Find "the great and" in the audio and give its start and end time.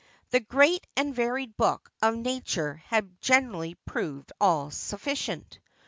0.31-1.13